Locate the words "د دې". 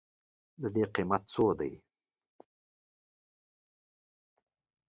0.61-0.83